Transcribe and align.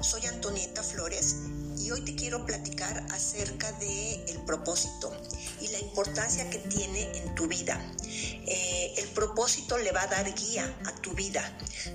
soy 0.00 0.24
Antonieta 0.26 0.82
Flores 0.82 1.36
y 1.78 1.90
hoy 1.90 2.00
te 2.02 2.14
quiero 2.14 2.46
platicar 2.46 3.04
acerca 3.10 3.70
de 3.72 4.08
propósito 4.48 5.14
y 5.60 5.68
la 5.68 5.78
importancia 5.78 6.48
que 6.48 6.56
tiene 6.58 7.02
en 7.18 7.34
tu 7.34 7.46
vida. 7.46 7.78
Eh, 8.02 8.94
el 8.96 9.08
propósito 9.08 9.76
le 9.76 9.92
va 9.92 10.02
a 10.02 10.06
dar 10.06 10.34
guía 10.34 10.74
a 10.86 10.92
tu 11.02 11.12
vida. 11.12 11.42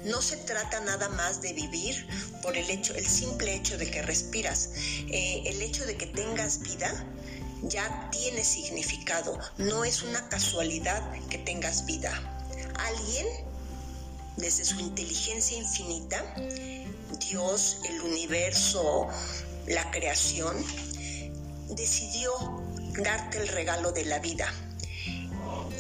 No 0.06 0.22
se 0.22 0.38
trata 0.38 0.80
nada 0.82 1.10
más 1.10 1.42
de 1.42 1.54
vivir 1.54 2.08
por 2.44 2.56
el 2.56 2.70
hecho, 2.70 2.94
el 2.94 3.08
simple 3.08 3.56
hecho 3.56 3.76
de 3.80 3.90
que 3.90 4.04
respiras, 4.04 4.70
eh, 5.10 5.42
el 5.48 5.60
hecho 5.64 5.84
de 5.88 5.98
que 5.98 6.06
tengas 6.06 6.60
vida 6.60 6.92
ya 7.64 8.10
tiene 8.12 8.44
significado. 8.44 9.40
No 9.58 9.84
es 9.84 10.04
una 10.04 10.30
casualidad 10.30 11.02
que 11.30 11.40
tengas 11.40 11.88
vida. 11.88 12.12
Alguien 12.78 13.26
desde 14.38 14.66
su 14.66 14.80
inteligencia 14.80 15.58
infinita, 15.58 16.24
Dios, 17.30 17.80
el 17.90 18.02
universo, 18.02 19.08
la 19.68 19.90
creación, 19.92 20.56
decidió 21.70 22.32
darte 23.02 23.40
el 23.40 23.48
regalo 23.48 23.92
de 23.92 24.06
la 24.06 24.20
vida. 24.20 24.52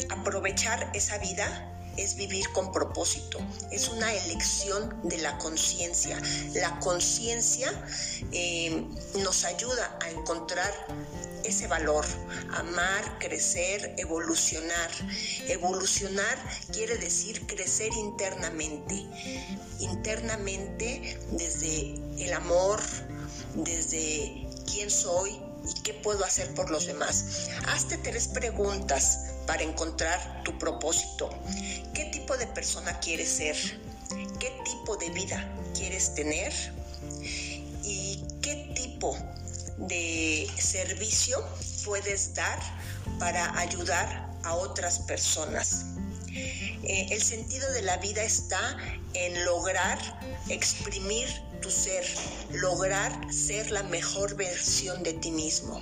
Aprovechar 0.09 0.91
esa 0.93 1.17
vida 1.17 1.72
es 1.97 2.15
vivir 2.15 2.49
con 2.53 2.71
propósito, 2.71 3.39
es 3.71 3.89
una 3.89 4.13
elección 4.13 4.99
de 5.03 5.17
la 5.19 5.37
conciencia. 5.37 6.19
La 6.53 6.79
conciencia 6.79 7.71
eh, 8.31 8.85
nos 9.19 9.45
ayuda 9.45 9.97
a 10.01 10.09
encontrar 10.09 10.71
ese 11.43 11.67
valor, 11.67 12.05
amar, 12.53 13.19
crecer, 13.19 13.95
evolucionar. 13.97 14.89
Evolucionar 15.47 16.37
quiere 16.71 16.97
decir 16.97 17.45
crecer 17.45 17.91
internamente, 17.93 19.05
internamente 19.79 21.19
desde 21.31 21.95
el 22.17 22.33
amor, 22.33 22.79
desde 23.55 24.47
quién 24.65 24.89
soy 24.89 25.39
y 25.67 25.81
qué 25.81 25.93
puedo 25.93 26.23
hacer 26.23 26.53
por 26.53 26.69
los 26.69 26.85
demás. 26.87 27.49
Hazte 27.67 27.97
tres 27.97 28.27
preguntas 28.27 29.31
para 29.47 29.63
encontrar 29.63 30.43
tu 30.43 30.57
propósito. 30.57 31.29
¿Qué 31.93 32.05
tipo 32.05 32.37
de 32.37 32.47
persona 32.47 32.99
quieres 32.99 33.29
ser? 33.29 33.55
¿Qué 34.39 34.51
tipo 34.65 34.97
de 34.97 35.09
vida 35.11 35.47
quieres 35.73 36.13
tener? 36.15 36.53
¿Y 37.83 38.23
qué 38.41 38.71
tipo 38.75 39.17
de 39.77 40.49
servicio 40.57 41.43
puedes 41.83 42.33
dar 42.33 42.59
para 43.19 43.57
ayudar 43.59 44.29
a 44.43 44.55
otras 44.55 44.99
personas. 44.99 45.85
Eh, 46.35 47.07
el 47.11 47.21
sentido 47.21 47.71
de 47.71 47.81
la 47.83 47.97
vida 47.97 48.23
está 48.23 48.77
en 49.13 49.45
lograr 49.45 49.97
exprimir 50.49 51.27
tu 51.61 51.69
ser, 51.69 52.05
lograr 52.51 53.11
ser 53.33 53.71
la 53.71 53.83
mejor 53.83 54.35
versión 54.35 55.03
de 55.03 55.13
ti 55.13 55.31
mismo. 55.31 55.81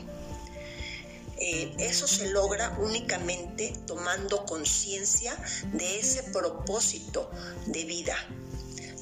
Eh, 1.37 1.73
eso 1.79 2.07
se 2.07 2.29
logra 2.29 2.77
únicamente 2.79 3.73
tomando 3.87 4.45
conciencia 4.45 5.35
de 5.73 5.99
ese 5.99 6.23
propósito 6.23 7.31
de 7.65 7.83
vida. 7.85 8.15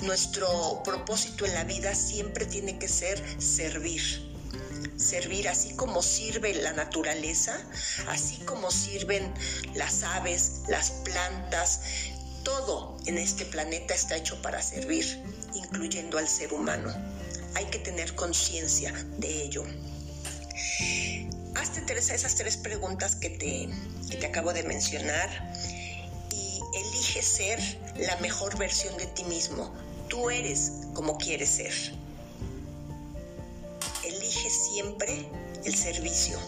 Nuestro 0.01 0.81
propósito 0.85 1.45
en 1.45 1.53
la 1.53 1.65
vida 1.65 1.93
siempre 1.95 2.45
tiene 2.45 2.79
que 2.79 2.87
ser 2.87 3.21
servir 3.41 4.29
servir 4.99 5.47
así 5.47 5.75
como 5.75 6.01
sirve 6.01 6.53
la 6.55 6.73
naturaleza, 6.73 7.57
así 8.07 8.37
como 8.39 8.69
sirven 8.69 9.33
las 9.75 10.03
aves, 10.03 10.61
las 10.67 10.91
plantas, 11.03 11.81
todo 12.43 12.97
en 13.05 13.17
este 13.17 13.45
planeta 13.45 13.93
está 13.93 14.15
hecho 14.15 14.41
para 14.41 14.61
servir, 14.61 15.23
incluyendo 15.53 16.17
al 16.17 16.27
ser 16.27 16.53
humano. 16.53 16.93
Hay 17.55 17.65
que 17.65 17.79
tener 17.79 18.15
conciencia 18.15 18.93
de 19.17 19.43
ello. 19.43 19.63
Hazte 21.55 21.81
esas 21.97 22.35
tres 22.35 22.57
preguntas 22.57 23.15
que 23.15 23.29
te, 23.31 23.69
que 24.09 24.17
te 24.17 24.25
acabo 24.25 24.53
de 24.53 24.63
mencionar 24.63 25.29
y 26.31 26.59
elige 26.77 27.21
ser 27.21 27.59
la 27.97 28.15
mejor 28.17 28.57
versión 28.57 28.95
de 28.97 29.07
ti 29.07 29.23
mismo. 29.25 29.73
Tú 30.07 30.29
eres 30.29 30.71
como 30.93 31.17
quieres 31.17 31.49
ser 31.49 31.73
elige 34.03 34.49
siempre 34.49 35.25
el 35.65 35.75
servicio. 35.75 36.39